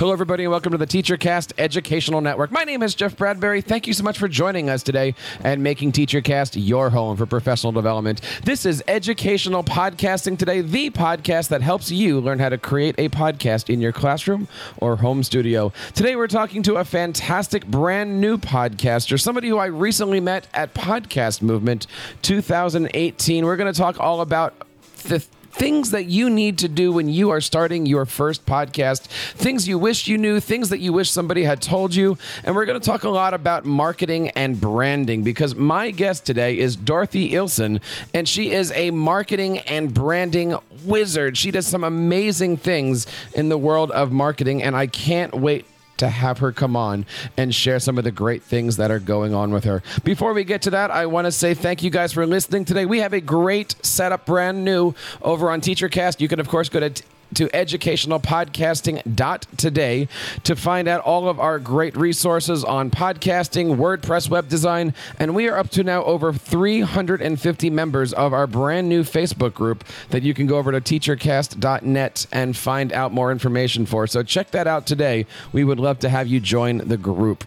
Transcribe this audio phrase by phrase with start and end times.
[0.00, 2.50] Hello, everybody, and welcome to the TeacherCast Educational Network.
[2.50, 3.60] My name is Jeff Bradbury.
[3.60, 5.14] Thank you so much for joining us today
[5.44, 8.22] and making TeacherCast your home for professional development.
[8.42, 13.10] This is Educational Podcasting Today, the podcast that helps you learn how to create a
[13.10, 15.70] podcast in your classroom or home studio.
[15.92, 20.72] Today, we're talking to a fantastic brand new podcaster, somebody who I recently met at
[20.72, 21.86] Podcast Movement
[22.22, 23.44] 2018.
[23.44, 24.54] We're going to talk all about
[25.02, 29.02] the things that you need to do when you are starting your first podcast,
[29.34, 32.16] things you wish you knew, things that you wish somebody had told you.
[32.44, 36.58] And we're going to talk a lot about marketing and branding because my guest today
[36.58, 37.80] is Dorothy Ilson,
[38.14, 41.36] and she is a marketing and branding wizard.
[41.36, 45.66] She does some amazing things in the world of marketing, and I can't wait
[46.00, 49.32] to have her come on and share some of the great things that are going
[49.32, 49.82] on with her.
[50.02, 52.84] Before we get to that, I want to say thank you guys for listening today.
[52.84, 56.20] We have a great setup, brand new, over on TeacherCast.
[56.20, 57.02] You can, of course, go to
[57.34, 60.08] to educationalpodcasting.today
[60.44, 65.48] to find out all of our great resources on podcasting, WordPress web design, and we
[65.48, 70.34] are up to now over 350 members of our brand new Facebook group that you
[70.34, 74.06] can go over to teachercast.net and find out more information for.
[74.06, 75.26] So check that out today.
[75.52, 77.44] We would love to have you join the group.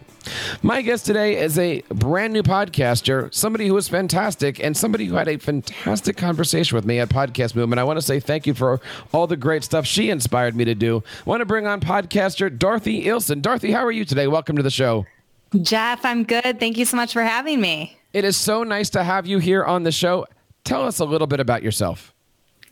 [0.62, 5.14] My guest today is a brand new podcaster, somebody who is fantastic, and somebody who
[5.14, 7.78] had a fantastic conversation with me at Podcast Movement.
[7.78, 8.80] I want to say thank you for
[9.12, 11.02] all the great stuff she inspired me to do.
[11.26, 13.42] I want to bring on podcaster Dorothy Ilson.
[13.42, 14.26] Dorothy, how are you today?
[14.26, 15.06] Welcome to the show.
[15.60, 16.58] Jeff, I'm good.
[16.58, 17.98] Thank you so much for having me.
[18.12, 20.26] It is so nice to have you here on the show.
[20.64, 22.13] Tell us a little bit about yourself.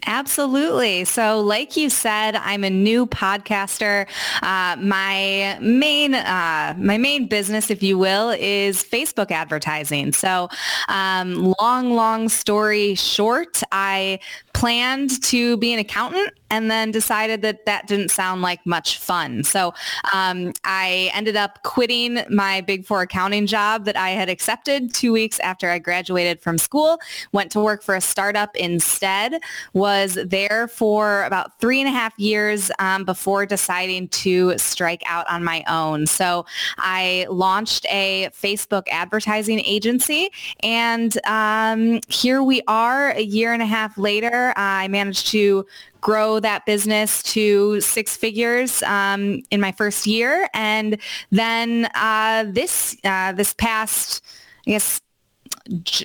[0.06, 1.05] Absolutely.
[1.05, 4.08] So, like you said, I'm a new podcaster.
[4.42, 10.12] Uh, my main uh, my main business, if you will, is Facebook advertising.
[10.12, 10.48] So,
[10.89, 14.19] um, long, long story short, I
[14.55, 19.42] planned to be an accountant and then decided that that didn't sound like much fun.
[19.42, 19.73] So
[20.12, 25.12] um, I ended up quitting my Big Four accounting job that I had accepted two
[25.12, 26.98] weeks after I graduated from school,
[27.33, 29.41] went to work for a startup instead,
[29.73, 29.92] was
[30.27, 35.45] there for about three and a half years um, before deciding to strike out on
[35.45, 36.07] my own.
[36.07, 36.47] So
[36.79, 40.30] I launched a Facebook advertising agency
[40.61, 44.53] and um, here we are a year and a half later.
[44.57, 45.67] I managed to
[46.01, 50.98] grow that business to six figures um, in my first year, and
[51.30, 54.23] then uh, this uh, this past,
[54.67, 55.01] I guess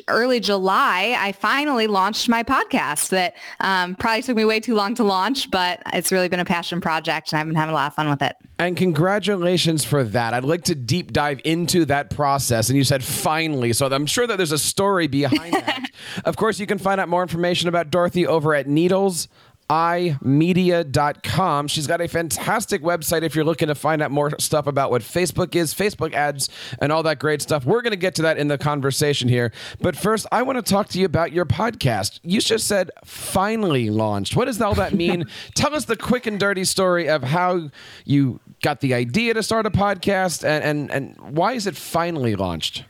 [0.07, 4.95] early July, I finally launched my podcast that um, probably took me way too long
[4.95, 7.88] to launch, but it's really been a passion project and I've been having a lot
[7.88, 8.35] of fun with it.
[8.59, 10.34] And congratulations for that.
[10.34, 12.69] I'd like to deep dive into that process.
[12.69, 15.89] And you said finally, so I'm sure that there's a story behind that.
[16.25, 19.28] of course, you can find out more information about Dorothy over at Needles
[19.70, 21.68] imedia.com.
[21.68, 25.02] She's got a fantastic website if you're looking to find out more stuff about what
[25.02, 27.66] Facebook is, Facebook ads, and all that great stuff.
[27.66, 29.52] We're going to get to that in the conversation here.
[29.82, 32.20] But first, I want to talk to you about your podcast.
[32.24, 34.36] You just said finally launched.
[34.36, 35.26] What does all that mean?
[35.56, 37.70] Tell us the quick and dirty story of how
[38.06, 42.36] you got the idea to start a podcast and, and, and why is it finally
[42.36, 42.86] launched?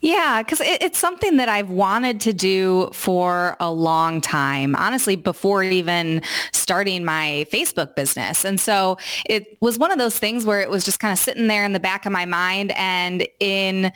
[0.00, 5.16] Yeah, because it, it's something that I've wanted to do for a long time, honestly,
[5.16, 8.44] before even starting my Facebook business.
[8.44, 11.46] And so it was one of those things where it was just kind of sitting
[11.46, 12.72] there in the back of my mind.
[12.72, 13.92] And in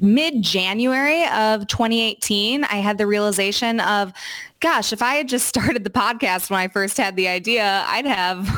[0.00, 4.12] mid-January of 2018, I had the realization of,
[4.60, 8.06] gosh, if I had just started the podcast when I first had the idea, I'd
[8.06, 8.48] have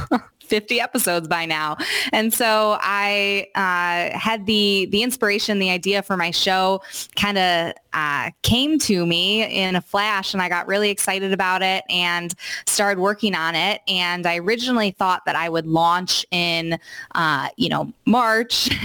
[0.47, 1.77] 50 episodes by now.
[2.13, 6.83] And so I uh, had the the inspiration, the idea for my show
[7.17, 11.63] kind of uh, came to me in a flash and I got really excited about
[11.63, 12.35] it and
[12.67, 13.81] started working on it.
[13.89, 16.79] And I originally thought that I would launch in,
[17.15, 18.69] uh, you know, March,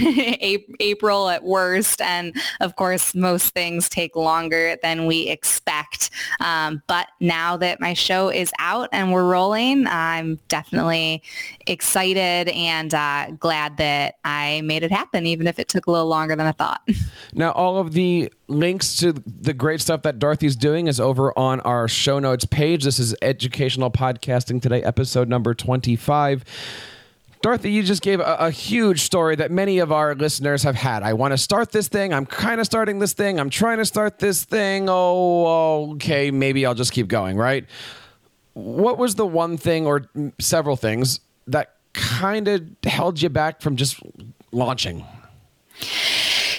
[0.80, 2.00] April at worst.
[2.00, 6.10] And of course, most things take longer than we expect.
[6.40, 11.22] Um, but now that my show is out and we're rolling, I'm definitely
[11.66, 16.06] excited and uh, glad that I made it happen, even if it took a little
[16.06, 16.82] longer than I thought.
[17.34, 21.60] Now, all of the links to the great stuff that Dorothy's doing is over on
[21.60, 22.84] our show notes page.
[22.84, 26.44] This is Educational Podcasting Today, episode number 25.
[27.40, 31.02] Dorothy, you just gave a, a, huge story that many of our listeners have had.
[31.02, 32.12] I want to start this thing.
[32.12, 33.40] I'm kind of starting this thing.
[33.40, 34.86] I'm trying to start this thing.
[34.88, 36.30] Oh, okay.
[36.30, 37.66] Maybe I'll just keep going, right?
[38.52, 40.04] What was the one thing or
[40.38, 44.00] several things that kind of held you back from just
[44.52, 45.04] launching?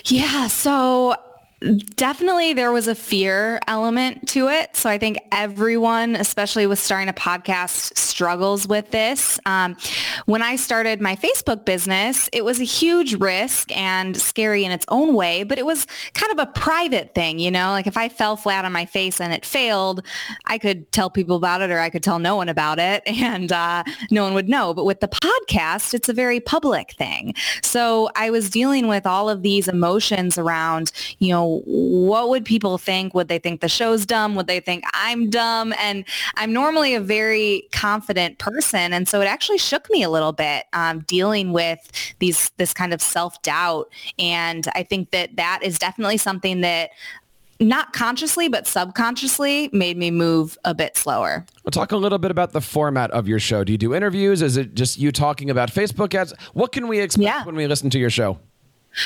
[0.06, 0.47] Yeah.
[0.47, 1.15] So
[1.95, 4.75] definitely there was a fear element to it.
[4.75, 9.39] So I think everyone, especially with starting a podcast, struggles with this.
[9.45, 9.77] Um,
[10.25, 14.86] when I started my Facebook business, it was a huge risk and scary in its
[14.89, 18.10] own way, but it was kind of a private thing, you know, like if I
[18.10, 20.06] fell flat on my face and it failed,
[20.45, 23.51] I could tell people about it or I could tell no one about it and
[23.51, 24.74] uh, no one would know.
[24.74, 27.33] But with the podcast, it's a very public thing.
[27.62, 32.77] So I was dealing with all of these emotions around, you know, what would people
[32.77, 33.13] think?
[33.13, 34.35] Would they think the show's dumb?
[34.35, 35.73] Would they think I'm dumb?
[35.79, 36.05] And
[36.35, 38.94] I'm normally a very confident person.
[38.94, 41.79] And so it actually shook me a little bit um, dealing with
[42.19, 43.91] these, this kind of self-doubt.
[44.19, 46.91] And I think that that is definitely something that
[47.59, 51.45] not consciously, but subconsciously made me move a bit slower.
[51.63, 53.63] We'll talk a little bit about the format of your show.
[53.63, 54.41] Do you do interviews?
[54.41, 56.33] Is it just you talking about Facebook ads?
[56.53, 57.45] What can we expect yeah.
[57.45, 58.39] when we listen to your show?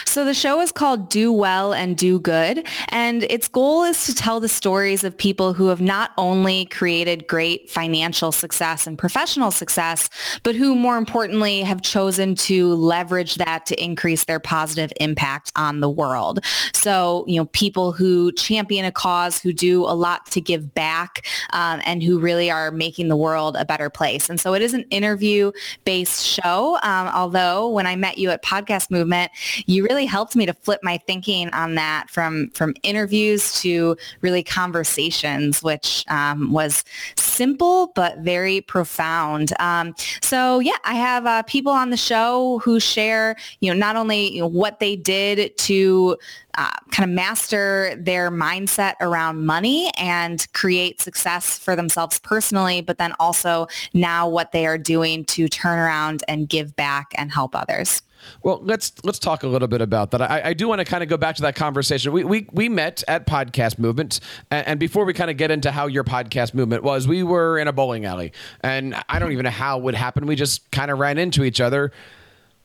[0.05, 4.15] So the show is called Do Well and Do Good, and its goal is to
[4.15, 9.51] tell the stories of people who have not only created great financial success and professional
[9.51, 10.09] success,
[10.43, 15.79] but who more importantly have chosen to leverage that to increase their positive impact on
[15.79, 16.39] the world.
[16.73, 21.25] So, you know, people who champion a cause, who do a lot to give back,
[21.53, 24.29] um, and who really are making the world a better place.
[24.29, 28.91] And so it is an interview-based show, um, although when I met you at Podcast
[28.91, 29.31] Movement,
[29.65, 33.95] you you really helped me to flip my thinking on that from from interviews to
[34.21, 36.83] really conversations, which um, was
[37.15, 39.53] simple but very profound.
[39.59, 43.95] Um, so yeah, I have uh, people on the show who share, you know, not
[43.95, 46.17] only you know, what they did to
[46.57, 52.97] uh, kind of master their mindset around money and create success for themselves personally, but
[52.97, 57.55] then also now what they are doing to turn around and give back and help
[57.55, 58.01] others.
[58.43, 60.21] Well, let's let's talk a little bit about that.
[60.21, 62.11] I, I do want to kind of go back to that conversation.
[62.11, 64.19] We we, we met at Podcast Movement,
[64.51, 67.57] and, and before we kind of get into how your podcast movement was, we were
[67.57, 70.25] in a bowling alley, and I don't even know how it would happen.
[70.25, 71.91] We just kind of ran into each other.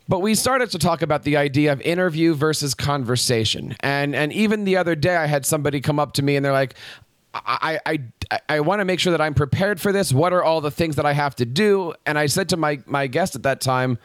[0.09, 4.65] But we started to talk about the idea of interview versus conversation, and and even
[4.65, 6.75] the other day, I had somebody come up to me and they're like,
[7.35, 7.99] I, I,
[8.49, 10.13] I want to make sure that I'm prepared for this.
[10.13, 11.95] What are all the things that I have to do?
[12.05, 13.99] And I said to my, my guest at that time,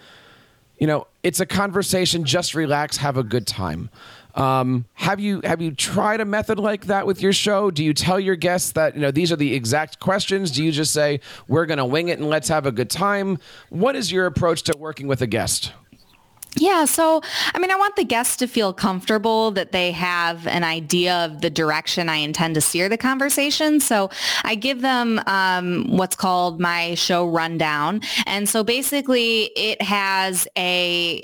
[0.77, 2.23] you know, it's a conversation.
[2.23, 3.89] Just relax, have a good time.
[4.35, 7.71] Um, have you have you tried a method like that with your show?
[7.71, 10.51] Do you tell your guests that you know these are the exact questions?
[10.51, 13.39] Do you just say we're going to wing it and let's have a good time?
[13.69, 15.73] What is your approach to working with a guest?
[16.59, 17.21] Yeah, so
[17.53, 21.41] I mean, I want the guests to feel comfortable that they have an idea of
[21.41, 23.79] the direction I intend to steer the conversation.
[23.79, 24.09] So
[24.43, 31.21] I give them um, what's called my show rundown, and so basically it has a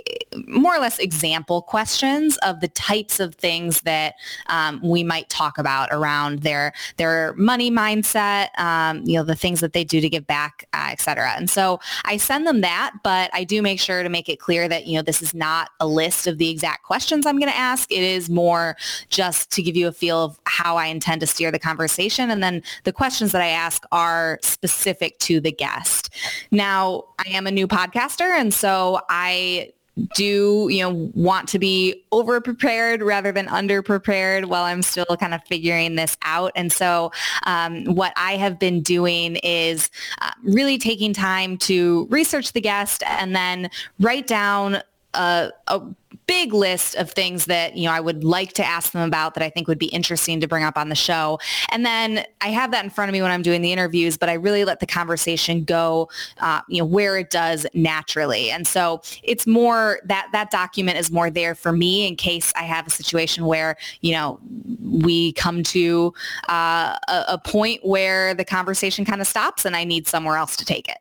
[0.48, 4.14] more or less example questions of the types of things that
[4.48, 9.62] um, we might talk about around their their money mindset, um, you know, the things
[9.62, 11.32] that they do to give back, uh, et cetera.
[11.32, 14.68] And so I send them that, but I do make sure to make it clear
[14.68, 17.58] that you know this is not a list of the exact questions I'm going to
[17.58, 17.92] ask.
[17.92, 18.76] It is more
[19.10, 22.30] just to give you a feel of how I intend to steer the conversation.
[22.30, 26.14] And then the questions that I ask are specific to the guest.
[26.52, 29.74] Now, I am a new podcaster, and so I
[30.16, 35.06] do you know want to be over prepared rather than under prepared while i'm still
[35.20, 37.12] kind of figuring this out and so
[37.46, 43.04] um, what i have been doing is uh, really taking time to research the guest
[43.06, 43.70] and then
[44.00, 44.82] write down
[45.14, 45.82] a, a
[46.28, 49.44] big list of things that you know I would like to ask them about that
[49.44, 51.40] I think would be interesting to bring up on the show.
[51.70, 54.30] And then I have that in front of me when I'm doing the interviews, but
[54.30, 58.52] I really let the conversation go, uh, you know, where it does naturally.
[58.52, 62.64] And so it's more that that document is more there for me in case I
[62.64, 64.40] have a situation where you know
[64.82, 66.14] we come to
[66.50, 70.56] uh, a, a point where the conversation kind of stops and I need somewhere else
[70.58, 70.98] to take it.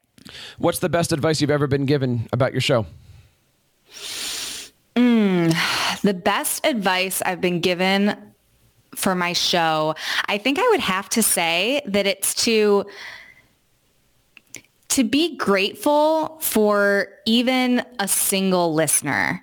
[0.58, 2.86] What's the best advice you've ever been given about your show?
[4.96, 5.54] Mm,
[6.02, 8.16] the best advice I've been given
[8.94, 9.94] for my show,
[10.26, 12.86] I think I would have to say that it's to
[14.88, 19.42] to be grateful for even a single listener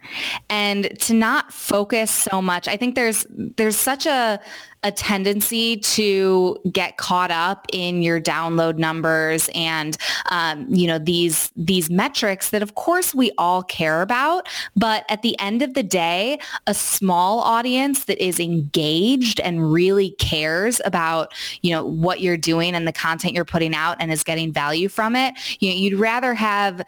[0.50, 2.68] and to not focus so much.
[2.68, 4.40] I think there's there's such a
[4.84, 9.98] a tendency to get caught up in your download numbers and
[10.32, 15.22] um, you know these these metrics that of course we all care about but at
[15.22, 21.34] the end of the day a small audience that is engaged and really cares about
[21.62, 24.88] you know what you're doing and the content you're putting out and is getting value
[24.88, 26.82] from it you know, you'd rather have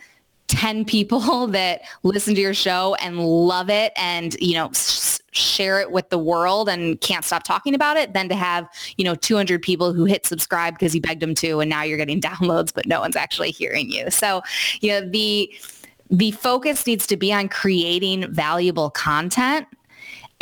[0.52, 5.80] 10 people that listen to your show and love it and you know s- share
[5.80, 8.68] it with the world and can't stop talking about it than to have,
[8.98, 11.98] you know, 200 people who hit subscribe because you begged them to and now you're
[11.98, 14.12] getting downloads but no one's actually hearing you.
[14.12, 14.42] So,
[14.82, 15.54] you know, the
[16.10, 19.66] the focus needs to be on creating valuable content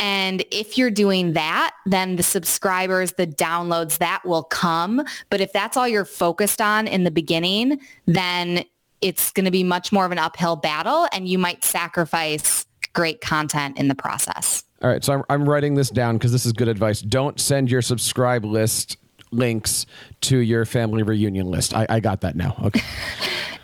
[0.00, 5.04] and if you're doing that, then the subscribers, the downloads, that will come.
[5.28, 8.64] But if that's all you're focused on in the beginning, then
[9.00, 13.20] it's going to be much more of an uphill battle and you might sacrifice great
[13.20, 14.64] content in the process.
[14.82, 17.00] All right, so I'm, I'm writing this down because this is good advice.
[17.00, 18.96] Don't send your subscribe list
[19.30, 19.86] links
[20.22, 21.74] to your family reunion list.
[21.74, 22.56] I, I got that now.
[22.64, 22.82] Okay.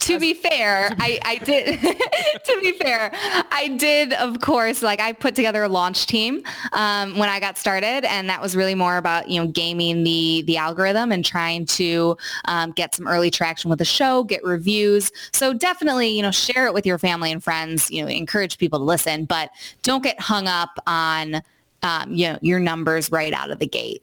[0.00, 1.80] to be fair, I, I did,
[2.44, 6.42] to be fair, I did, of course, like I put together a launch team
[6.72, 8.04] um, when I got started.
[8.04, 12.16] And that was really more about, you know, gaming the, the algorithm and trying to
[12.46, 15.12] um, get some early traction with the show, get reviews.
[15.32, 18.78] So definitely, you know, share it with your family and friends, you know, encourage people
[18.78, 19.50] to listen, but
[19.82, 21.42] don't get hung up on,
[21.82, 24.02] um, you know, your numbers right out of the gate.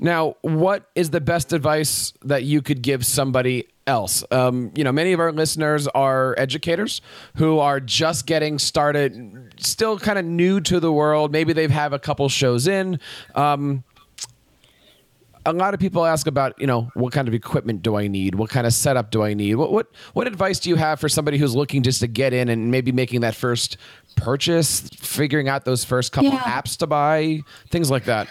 [0.00, 4.24] Now, what is the best advice that you could give somebody else?
[4.30, 7.02] Um, you know, many of our listeners are educators
[7.34, 11.32] who are just getting started, still kind of new to the world.
[11.32, 13.00] Maybe they've have a couple shows in.
[13.34, 13.84] Um,
[15.46, 18.34] a lot of people ask about, you know, what kind of equipment do I need?
[18.34, 19.54] What kind of setup do I need?
[19.54, 22.48] What what what advice do you have for somebody who's looking just to get in
[22.48, 23.76] and maybe making that first
[24.16, 26.40] purchase, figuring out those first couple yeah.
[26.40, 28.28] apps to buy, things like that?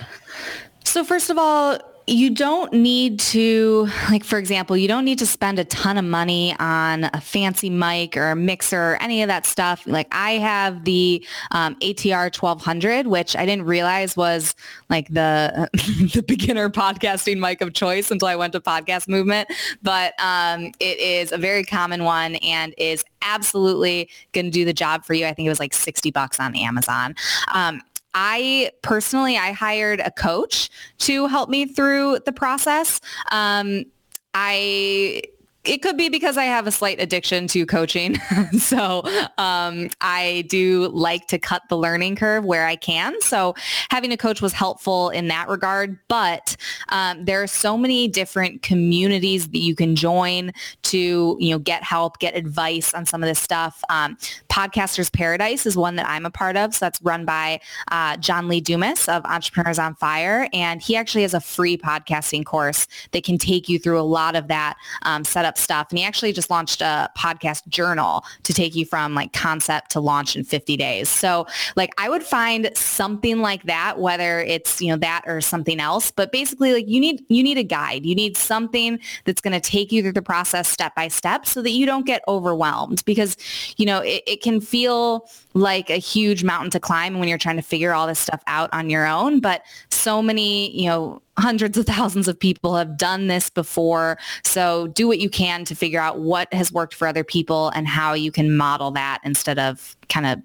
[0.84, 5.26] So first of all, you don't need to, like, for example, you don't need to
[5.26, 9.28] spend a ton of money on a fancy mic or a mixer or any of
[9.28, 9.86] that stuff.
[9.86, 14.56] Like I have the um, ATR 1200, which I didn't realize was
[14.90, 19.48] like the, the beginner podcasting mic of choice until I went to podcast movement.
[19.84, 24.74] But um, it is a very common one and is absolutely going to do the
[24.74, 25.26] job for you.
[25.28, 27.16] I think it was like 60 bucks on Amazon.
[27.54, 27.82] Um,
[28.14, 33.00] I personally, I hired a coach to help me through the process.
[33.32, 33.86] Um,
[34.34, 35.22] I
[35.66, 38.18] it could be because I have a slight addiction to coaching.
[38.60, 39.04] so
[39.38, 43.20] um, I do like to cut the learning curve where I can.
[43.22, 43.56] So
[43.92, 46.00] having a coach was helpful in that regard.
[46.08, 46.56] But
[46.90, 51.84] um, there are so many different communities that you can join to, you know, get
[51.84, 53.84] help, get advice on some of this stuff.
[53.90, 54.18] Um,
[54.50, 56.74] Podcasters Paradise is one that I'm a part of.
[56.74, 57.60] So that's run by
[57.92, 60.48] uh, John Lee Dumas of Entrepreneurs on Fire.
[60.54, 64.38] And he actually has a free podcasting course that can take you through a lot
[64.38, 65.88] of that um, setup stuff.
[65.90, 70.00] And he actually just launched a podcast journal to take you from like concept to
[70.00, 71.10] launch in 50 days.
[71.10, 75.80] So like I would find something like that, whether it's, you know, that or something
[75.80, 76.12] else.
[76.12, 78.06] But basically like you need, you need a guide.
[78.06, 81.62] You need something that's going to take you through the process step by step so
[81.62, 83.38] that you don't get overwhelmed because,
[83.78, 87.56] you know, it, it can feel like a huge mountain to climb when you're trying
[87.56, 89.40] to figure all this stuff out on your own.
[89.40, 94.18] But so many, you know, hundreds of thousands of people have done this before.
[94.44, 97.88] So do what you can to figure out what has worked for other people and
[97.88, 100.40] how you can model that instead of kind of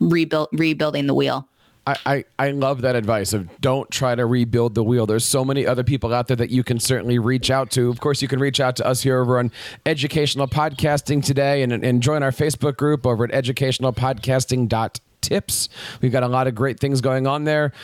[0.00, 1.48] rebuild rebuilding the wheel.
[1.86, 5.04] I, I, love that advice of don't try to rebuild the wheel.
[5.04, 7.90] There's so many other people out there that you can certainly reach out to.
[7.90, 9.52] Of course, you can reach out to us here over on
[9.84, 15.68] Educational Podcasting today and, and join our Facebook group over at educationalpodcasting.tips.
[16.00, 17.74] We've got a lot of great things going on there.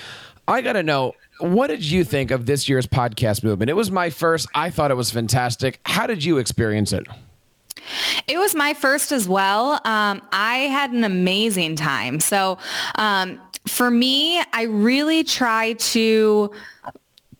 [0.48, 3.70] I got to know, what did you think of this year's podcast movement?
[3.70, 4.48] It was my first.
[4.54, 5.80] I thought it was fantastic.
[5.84, 7.06] How did you experience it?
[8.26, 9.80] It was my first as well.
[9.84, 12.20] Um, I had an amazing time.
[12.20, 12.58] So
[12.96, 16.52] um, for me, I really try to,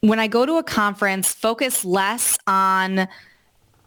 [0.01, 3.07] when I go to a conference, focus less on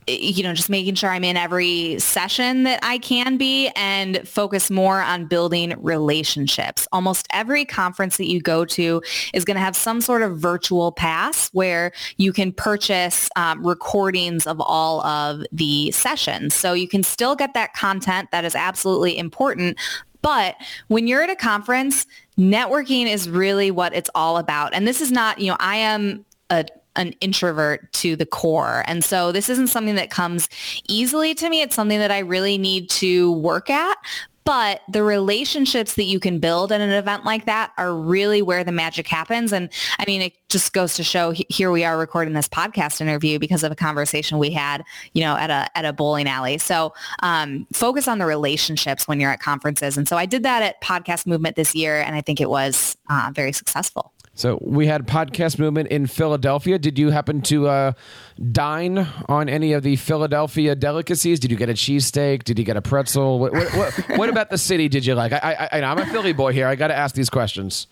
[0.08, 4.70] you know, just making sure I'm in every session that I can be and focus
[4.70, 6.88] more on building relationships.
[6.92, 9.02] Almost every conference that you go to
[9.34, 14.48] is going to have some sort of virtual pass where you can purchase um, recordings
[14.48, 16.54] of all of the sessions.
[16.54, 19.78] So you can still get that content that is absolutely important,
[20.24, 20.56] but
[20.88, 22.08] when you're at a conference,
[22.40, 24.74] networking is really what it's all about.
[24.74, 28.84] And this is not, you know, I am a an introvert to the core.
[28.88, 30.50] And so this isn't something that comes
[30.88, 31.62] easily to me.
[31.62, 33.98] It's something that I really need to work at.
[34.46, 38.64] But the relationships that you can build at an event like that are really where
[38.64, 39.54] the magic happens.
[39.54, 39.70] And
[40.00, 43.64] I mean, it just goes to show here we are recording this podcast interview because
[43.64, 44.84] of a conversation we had,
[45.14, 46.58] you know, at a, at a bowling alley.
[46.58, 49.98] So um, focus on the relationships when you're at conferences.
[49.98, 52.98] And so I did that at Podcast Movement this year, and I think it was
[53.10, 54.12] uh, very successful.
[54.36, 56.80] So we had podcast movement in Philadelphia.
[56.80, 57.92] Did you happen to uh,
[58.52, 61.40] dine on any of the Philadelphia delicacies?
[61.40, 62.44] Did you get a cheesesteak?
[62.44, 63.38] Did you get a pretzel?
[63.38, 65.34] What, what, what, what about the city did you like?
[65.34, 66.66] I, I, I, I'm a Philly boy here.
[66.66, 67.86] I got to ask these questions.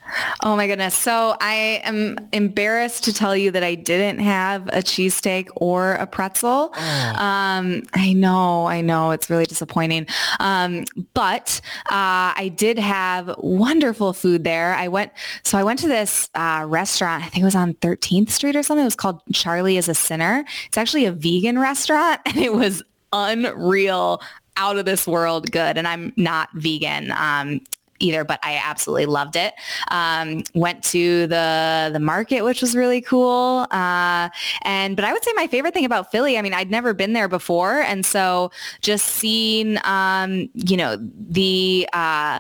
[0.44, 0.96] Oh my goodness.
[0.96, 6.08] So I am embarrassed to tell you that I didn't have a cheesesteak or a
[6.08, 6.72] pretzel.
[6.76, 7.16] Oh.
[7.18, 9.12] Um, I know, I know.
[9.12, 10.08] It's really disappointing.
[10.40, 14.74] Um, but uh, I did have wonderful food there.
[14.74, 15.12] I went,
[15.44, 17.24] so I went to this uh, restaurant.
[17.24, 18.84] I think it was on 13th Street or something.
[18.84, 20.46] It was called Charlie is a Sinner.
[20.68, 22.84] It's actually a vegan restaurant, and it was
[23.14, 24.22] unreal
[24.58, 25.78] out of this world good.
[25.78, 27.12] And I'm not vegan.
[27.12, 27.62] Um,
[28.02, 29.54] either, but I absolutely loved it.
[29.90, 33.68] Um, went to the the market, which was really cool.
[33.72, 34.30] Uh,
[34.64, 37.14] and but I would say my favorite thing about Philly, I mean, I'd never been
[37.14, 42.40] there before, and so just seeing, um, you know, the uh,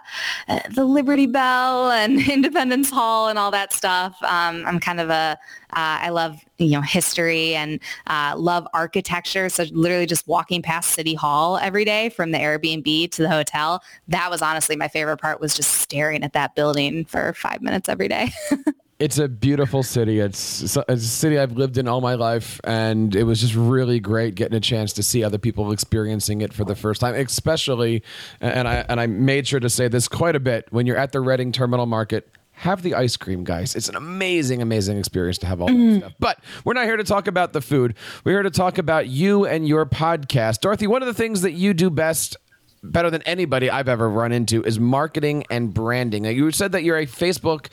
[0.72, 4.15] the Liberty Bell and Independence Hall and all that stuff.
[4.24, 5.38] Um, I'm kind of a
[5.74, 9.50] uh, I love you know history and uh, love architecture.
[9.50, 13.84] So literally just walking past City Hall every day from the Airbnb to the hotel.
[14.08, 17.89] That was honestly my favorite part was just staring at that building for five minutes
[17.89, 18.32] every day.
[19.01, 20.20] it's a beautiful city.
[20.20, 24.36] It's, a city I've lived in all my life, and it was just really great
[24.36, 27.15] getting a chance to see other people experiencing it for the first time.
[27.15, 28.03] Especially,
[28.39, 31.13] and I and I made sure to say this quite a bit when you're at
[31.13, 32.30] the Reading Terminal Market
[32.62, 33.75] have the ice cream, guys.
[33.75, 35.94] It's an amazing, amazing experience to have all mm.
[35.94, 36.13] that stuff.
[36.20, 37.96] But we're not here to talk about the food.
[38.24, 40.60] We're here to talk about you and your podcast.
[40.60, 42.38] Dorothy, one of the things that you do best
[42.84, 46.22] better than anybody I've ever run into is marketing and branding.
[46.22, 47.68] Now, you said that you're a Facebook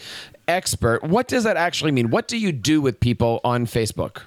[0.46, 1.02] expert.
[1.02, 2.08] What does that actually mean?
[2.08, 4.22] What do you do with people on Facebook?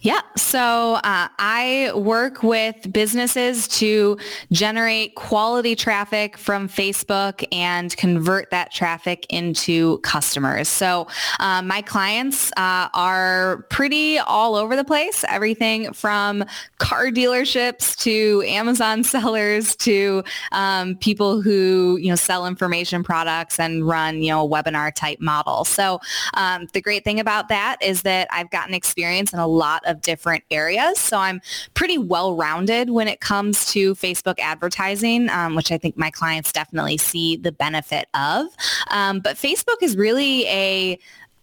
[0.00, 0.20] Yeah.
[0.36, 4.18] So uh, I work with businesses to
[4.52, 10.68] generate quality traffic from Facebook and convert that traffic into customers.
[10.68, 11.06] So
[11.40, 15.24] uh, my clients uh, are pretty all over the place.
[15.28, 16.44] Everything from
[16.78, 23.86] car dealerships to Amazon sellers to um, people who you know sell information products and
[23.86, 25.64] run you know a webinar type model.
[25.64, 26.00] So
[26.34, 30.00] um, the great thing about that is that I've gotten experience in a lot of
[30.00, 30.98] different areas.
[30.98, 31.40] So I'm
[31.74, 36.98] pretty well-rounded when it comes to Facebook advertising, um, which I think my clients definitely
[36.98, 38.46] see the benefit of.
[38.90, 40.98] Um, but Facebook is really a,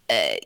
[0.10, 0.40] a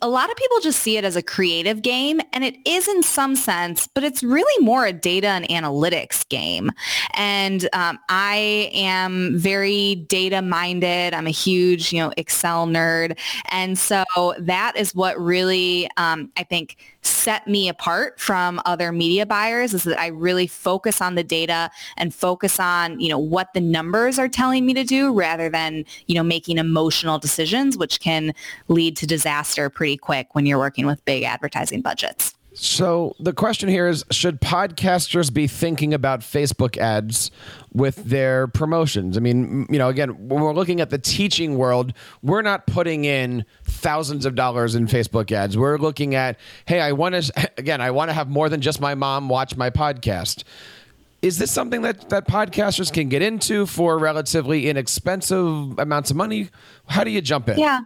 [0.00, 3.02] a lot of people just see it as a creative game and it is in
[3.02, 6.70] some sense, but it's really more a data and analytics game.
[7.14, 11.12] And um, I am very data minded.
[11.12, 13.18] I'm a huge, you know, Excel nerd.
[13.50, 14.04] And so
[14.38, 19.84] that is what really, um, I think, set me apart from other media buyers is
[19.84, 24.18] that I really focus on the data and focus on, you know, what the numbers
[24.18, 28.34] are telling me to do rather than, you know, making emotional decisions, which can
[28.68, 32.34] lead to disaster pretty quick when you're working with big advertising budgets.
[32.56, 37.32] So the question here is should podcasters be thinking about Facebook ads
[37.72, 39.16] with their promotions?
[39.16, 43.04] I mean, you know, again, when we're looking at the teaching world, we're not putting
[43.04, 45.58] in thousands of dollars in Facebook ads.
[45.58, 48.80] We're looking at, hey, I want to again, I want to have more than just
[48.80, 50.44] my mom watch my podcast.
[51.22, 56.50] Is this something that, that podcasters can get into for relatively inexpensive amounts of money?
[56.86, 57.58] How do you jump in?
[57.58, 57.80] Yeah.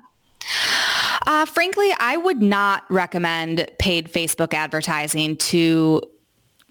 [1.29, 6.01] Uh, frankly, I would not recommend paid Facebook advertising to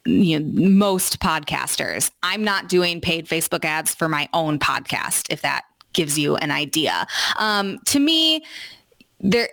[0.08, 2.10] you know, most podcasters.
[2.24, 6.50] I'm not doing paid Facebook ads for my own podcast, if that gives you an
[6.50, 7.06] idea.
[7.38, 8.46] Um, to me,
[9.20, 9.50] there,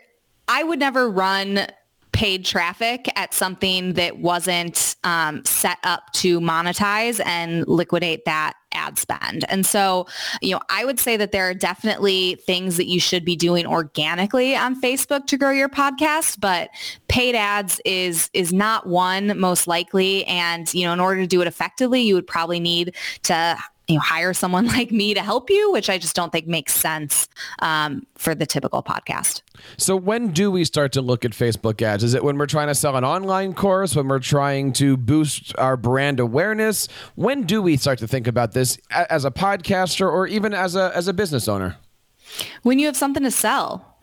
[0.48, 1.66] I would never run
[2.14, 8.98] paid traffic at something that wasn't um, set up to monetize and liquidate that ad
[8.98, 9.44] spend.
[9.48, 10.06] And so,
[10.40, 13.66] you know, I would say that there are definitely things that you should be doing
[13.66, 16.70] organically on Facebook to grow your podcast, but
[17.08, 21.40] paid ads is is not one most likely and, you know, in order to do
[21.40, 25.50] it effectively, you would probably need to you know, hire someone like me to help
[25.50, 27.28] you, which I just don't think makes sense
[27.60, 29.42] um, for the typical podcast.
[29.76, 32.02] So when do we start to look at Facebook ads?
[32.04, 35.54] Is it when we're trying to sell an online course, when we're trying to boost
[35.58, 36.88] our brand awareness?
[37.14, 40.92] When do we start to think about this as a podcaster or even as a
[40.94, 41.76] as a business owner?
[42.62, 43.93] When you have something to sell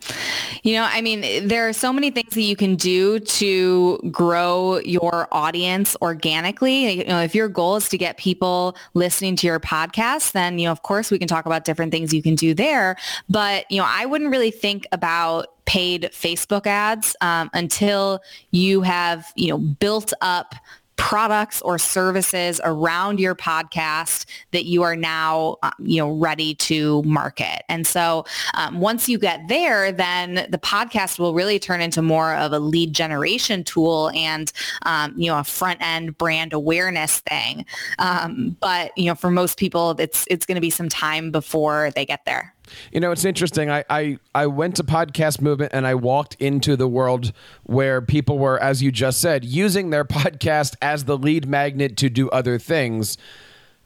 [0.62, 4.78] you know, I mean, there are so many things that you can do to grow
[4.78, 6.98] your audience organically.
[6.98, 10.66] You know, if your goal is to get people listening to your podcast, then, you
[10.66, 12.96] know, of course we can talk about different things you can do there.
[13.28, 19.32] But, you know, I wouldn't really think about paid Facebook ads um, until you have,
[19.36, 20.54] you know, built up
[21.02, 27.02] products or services around your podcast that you are now, um, you know, ready to
[27.02, 27.64] market.
[27.68, 32.36] And so um, once you get there, then the podcast will really turn into more
[32.36, 37.66] of a lead generation tool and, um, you know, a front end brand awareness thing.
[37.98, 41.90] Um, but, you know, for most people, it's, it's going to be some time before
[41.96, 42.51] they get there.
[42.92, 43.70] You know, it's interesting.
[43.70, 47.32] I, I, I went to podcast movement and I walked into the world
[47.64, 52.08] where people were, as you just said, using their podcast as the lead magnet to
[52.08, 53.16] do other things.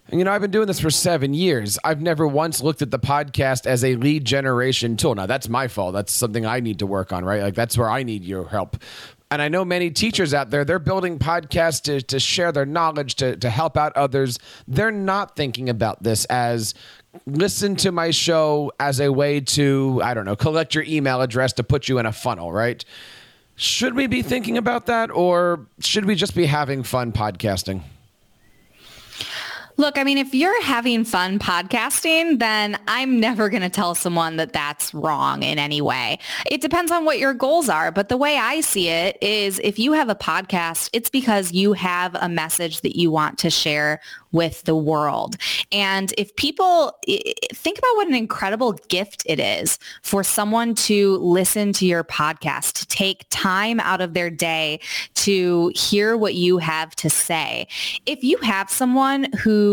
[0.08, 1.78] And, you know, I've been doing this for seven years.
[1.82, 5.16] I've never once looked at the podcast as a lead generation tool.
[5.16, 5.94] Now, that's my fault.
[5.94, 7.42] That's something I need to work on, right?
[7.42, 8.76] Like, that's where I need your help.
[9.30, 13.16] And I know many teachers out there, they're building podcasts to, to share their knowledge,
[13.16, 14.38] to, to help out others.
[14.68, 16.74] They're not thinking about this as
[17.26, 21.52] listen to my show as a way to, I don't know, collect your email address
[21.54, 22.84] to put you in a funnel, right?
[23.56, 27.82] Should we be thinking about that or should we just be having fun podcasting?
[29.78, 34.36] Look, I mean, if you're having fun podcasting, then I'm never going to tell someone
[34.36, 36.18] that that's wrong in any way.
[36.50, 37.92] It depends on what your goals are.
[37.92, 41.74] But the way I see it is if you have a podcast, it's because you
[41.74, 44.00] have a message that you want to share
[44.32, 45.36] with the world.
[45.72, 46.98] And if people
[47.54, 52.72] think about what an incredible gift it is for someone to listen to your podcast,
[52.74, 54.80] to take time out of their day
[55.14, 57.66] to hear what you have to say.
[58.06, 59.65] If you have someone who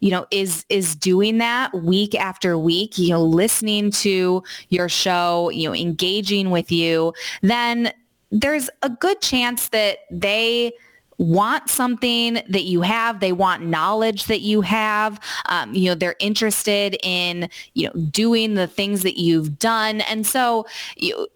[0.00, 5.50] you know is is doing that week after week you know listening to your show
[5.50, 7.92] you know engaging with you then
[8.30, 10.72] there's a good chance that they
[11.18, 13.20] want something that you have.
[13.20, 15.20] They want knowledge that you have.
[15.46, 20.00] Um, you know, they're interested in, you know, doing the things that you've done.
[20.02, 21.26] And so you,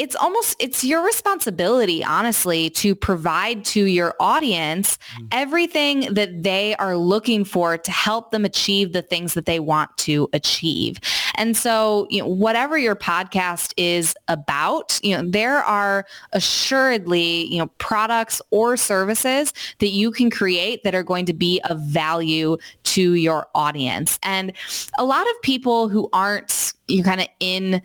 [0.00, 5.26] it's almost it's your responsibility honestly to provide to your audience mm-hmm.
[5.30, 9.94] everything that they are looking for to help them achieve the things that they want
[9.98, 10.98] to achieve
[11.34, 17.58] and so you know whatever your podcast is about you know there are assuredly you
[17.58, 22.56] know products or services that you can create that are going to be of value
[22.84, 24.52] to your audience and
[24.98, 27.82] a lot of people who aren't you kind of in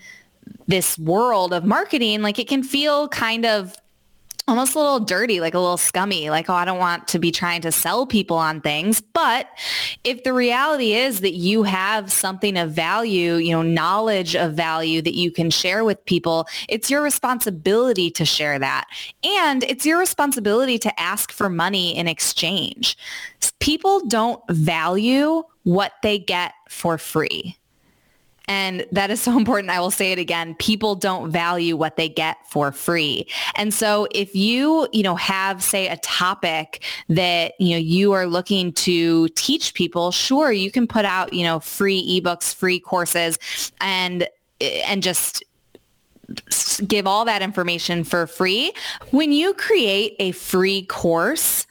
[0.68, 3.76] this world of marketing, like it can feel kind of
[4.48, 7.32] almost a little dirty, like a little scummy, like, oh, I don't want to be
[7.32, 9.02] trying to sell people on things.
[9.02, 9.48] But
[10.04, 15.02] if the reality is that you have something of value, you know, knowledge of value
[15.02, 18.86] that you can share with people, it's your responsibility to share that.
[19.24, 22.98] And it's your responsibility to ask for money in exchange.
[23.60, 27.58] People don't value what they get for free.
[28.48, 29.70] And that is so important.
[29.70, 30.56] I will say it again.
[30.56, 33.28] People don't value what they get for free.
[33.56, 38.28] And so if you, you know, have say a topic that, you know, you are
[38.28, 43.38] looking to teach people, sure, you can put out, you know, free ebooks, free courses
[43.82, 44.28] and
[44.62, 45.44] and just
[46.88, 48.72] give all that information for free.
[49.12, 51.68] When you create a free course,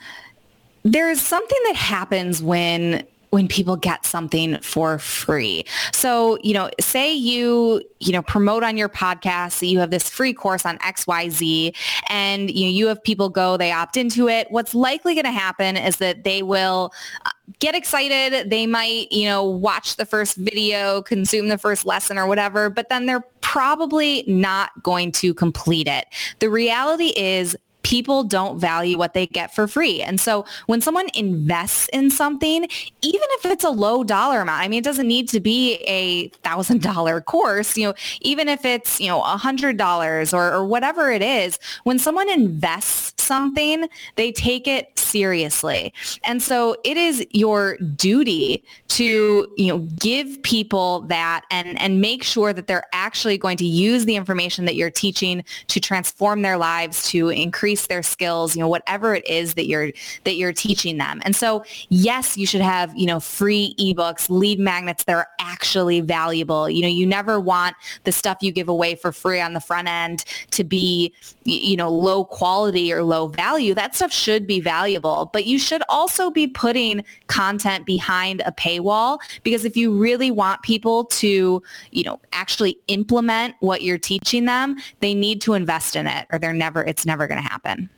[0.84, 5.66] there's something that happens when when people get something for free.
[5.92, 10.08] So, you know, say you, you know, promote on your podcast that you have this
[10.08, 11.74] free course on XYZ
[12.08, 14.46] and you know, you have people go, they opt into it.
[14.52, 16.92] What's likely going to happen is that they will
[17.26, 18.50] uh, get excited.
[18.50, 22.88] They might, you know, watch the first video, consume the first lesson or whatever, but
[22.88, 26.06] then they're probably not going to complete it.
[26.38, 30.02] The reality is people don't value what they get for free.
[30.02, 32.64] And so when someone invests in something,
[33.02, 36.28] even if it's a low dollar amount, I mean, it doesn't need to be a
[36.42, 40.64] thousand dollar course, you know, even if it's, you know, a hundred dollars or, or
[40.64, 45.92] whatever it is, when someone invests something, they take it seriously.
[46.24, 52.22] And so it is your duty to, you know, give people that and, and make
[52.22, 56.56] sure that they're actually going to use the information that you're teaching to transform their
[56.56, 59.90] lives, to increase increase their skills, you know, whatever it is that you're
[60.24, 61.20] that you're teaching them.
[61.24, 66.00] And so, yes, you should have, you know, free ebooks, lead magnets that are actually
[66.00, 66.70] valuable.
[66.70, 69.88] You know, you never want the stuff you give away for free on the front
[69.88, 71.12] end to be,
[71.44, 73.74] you know, low quality or low value.
[73.74, 79.18] That stuff should be valuable, but you should also be putting content behind a paywall
[79.42, 84.76] because if you really want people to, you know, actually implement what you're teaching them,
[85.00, 87.90] they need to invest in it or they're never it's never going to happen happen.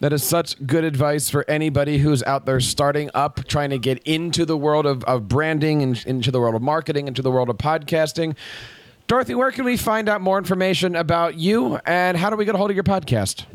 [0.00, 3.98] That is such good advice for anybody who's out there starting up, trying to get
[4.04, 7.48] into the world of, of branding and into the world of marketing, into the world
[7.48, 8.36] of podcasting.
[9.06, 12.54] Dorothy, where can we find out more information about you and how do we get
[12.54, 13.46] a hold of your podcast?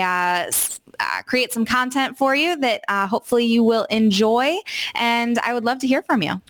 [1.02, 4.58] uh, create some content for you that uh, hopefully you will enjoy.
[4.96, 6.42] And I would love to hear from you.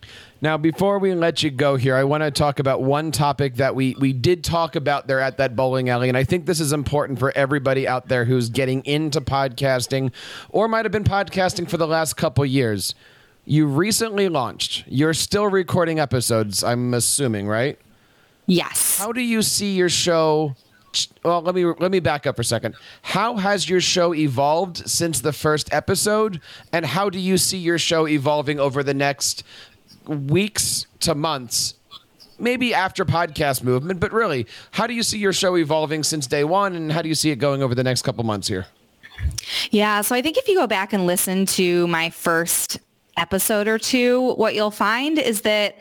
[0.44, 3.76] Now, before we let you go here, I want to talk about one topic that
[3.76, 6.10] we, we did talk about there at that bowling alley.
[6.10, 10.12] And I think this is important for everybody out there who's getting into podcasting
[10.50, 12.96] or might have been podcasting for the last couple years.
[13.46, 14.84] You recently launched.
[14.88, 17.78] You're still recording episodes, I'm assuming, right?
[18.48, 18.98] Yes.
[18.98, 20.56] How do you see your show
[21.24, 22.76] well let me let me back up for a second.
[23.02, 26.42] How has your show evolved since the first episode?
[26.72, 29.44] And how do you see your show evolving over the next
[30.08, 31.76] weeks to months?
[32.40, 36.44] Maybe after podcast movement but really how do you see your show evolving since day
[36.44, 36.76] one?
[36.76, 38.68] And how do you see it going over the next couple months here?
[39.70, 42.80] Yeah so i think if you go back and listen to my first
[43.18, 45.76] episode or two, what you'll find is that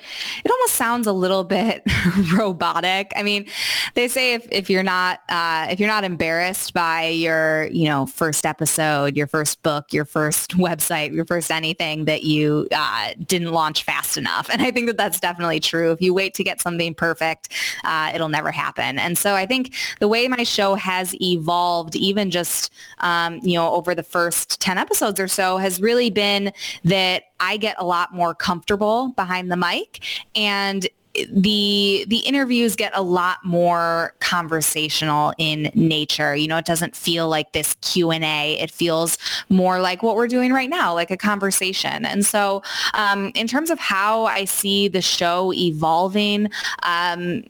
[0.45, 1.83] it almost sounds a little bit
[2.35, 3.13] robotic.
[3.15, 3.47] I mean,
[3.95, 8.07] they say if, if you're not uh, if you're not embarrassed by your you know
[8.07, 13.53] first episode, your first book, your first website, your first anything that you uh, didn't
[13.53, 15.93] launch fast enough, and I think that that's definitely true.
[15.93, 17.53] If you wait to get something perfect,
[17.85, 18.99] uh, it'll never happen.
[18.99, 23.73] And so I think the way my show has evolved, even just um, you know
[23.73, 26.53] over the first ten episodes or so, has really been
[26.85, 30.05] that I get a lot more comfortable behind the mic
[30.35, 30.89] and
[31.33, 36.37] the the interviews get a lot more conversational in nature.
[36.37, 40.53] You know it doesn't feel like this q&a it feels more like what we're doing
[40.53, 42.05] right now like a conversation.
[42.05, 42.63] And so
[42.95, 46.49] um, in terms of how i see the show evolving
[46.85, 47.43] um,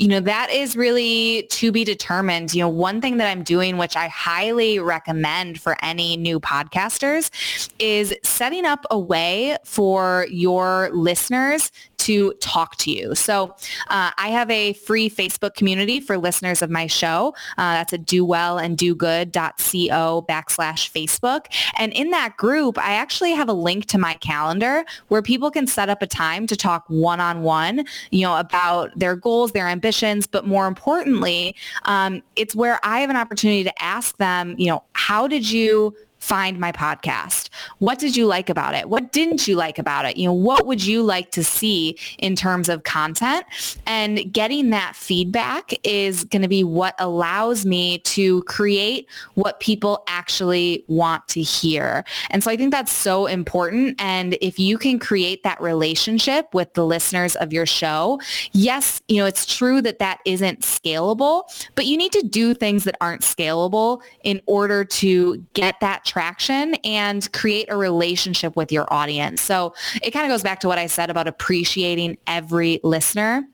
[0.00, 2.54] you know, that is really to be determined.
[2.54, 7.30] You know, one thing that I'm doing, which I highly recommend for any new podcasters,
[7.78, 13.14] is setting up a way for your listeners to talk to you.
[13.14, 13.54] So
[13.88, 17.34] uh, I have a free Facebook community for listeners of my show.
[17.58, 21.46] Uh, that's at dowellanddogood.co backslash Facebook.
[21.78, 25.66] And in that group, I actually have a link to my calendar where people can
[25.66, 30.46] set up a time to talk one-on-one, you know, about their goals, their ambitions, but
[30.46, 35.28] more importantly, um, it's where I have an opportunity to ask them, you know, how
[35.28, 37.48] did you find my podcast?
[37.78, 38.88] What did you like about it?
[38.88, 40.16] What didn't you like about it?
[40.16, 43.44] You know, what would you like to see in terms of content?
[43.86, 50.04] And getting that feedback is going to be what allows me to create what people
[50.06, 52.04] actually want to hear.
[52.30, 54.00] And so I think that's so important.
[54.00, 58.20] And if you can create that relationship with the listeners of your show,
[58.52, 62.84] yes, you know, it's true that that isn't scalable, but you need to do things
[62.84, 68.92] that aren't scalable in order to get that traction and create a relationship with your
[68.92, 69.40] audience.
[69.40, 73.46] So it kind of goes back to what I said about appreciating every listener.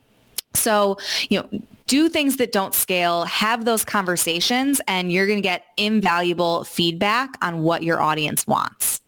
[0.55, 0.97] So,
[1.29, 5.67] you know, do things that don't scale, have those conversations, and you're going to get
[5.77, 9.01] invaluable feedback on what your audience wants.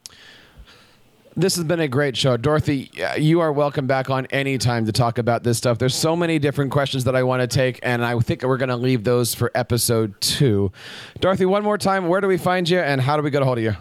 [1.38, 2.36] This has been a great show.
[2.36, 5.78] Dorothy, you are welcome back on any time to talk about this stuff.
[5.78, 8.70] There's so many different questions that I want to take, and I think we're going
[8.70, 10.72] to leave those for episode two.
[11.20, 13.44] Dorothy, one more time, where do we find you and how do we get a
[13.44, 13.76] hold of you?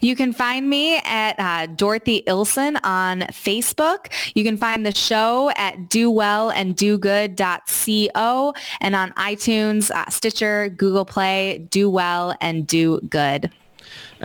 [0.00, 4.12] You can find me at uh, Dorothy Ilson on Facebook.
[4.36, 11.90] You can find the show at dowellanddogood.co and on iTunes, uh, Stitcher, Google Play, Do
[11.90, 13.50] Well and Do Good.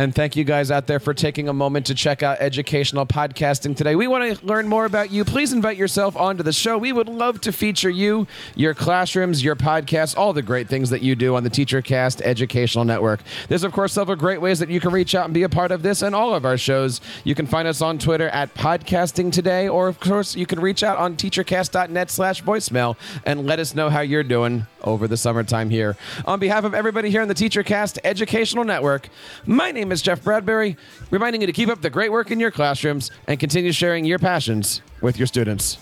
[0.01, 3.77] And thank you guys out there for taking a moment to check out educational podcasting
[3.77, 3.95] today.
[3.95, 5.23] We want to learn more about you.
[5.23, 6.75] Please invite yourself onto the show.
[6.75, 11.03] We would love to feature you, your classrooms, your podcasts, all the great things that
[11.03, 13.19] you do on the TeacherCast Educational Network.
[13.47, 15.71] There's, of course, several great ways that you can reach out and be a part
[15.71, 16.99] of this and all of our shows.
[17.23, 20.81] You can find us on Twitter at Podcasting Today, or, of course, you can reach
[20.81, 25.69] out on teachercast.net slash voicemail and let us know how you're doing over the summertime
[25.69, 25.95] here.
[26.25, 29.09] On behalf of everybody here on the TeacherCast Educational Network,
[29.45, 30.77] my name is Jeff Bradbury,
[31.09, 34.19] reminding you to keep up the great work in your classrooms and continue sharing your
[34.19, 35.79] passions with your students.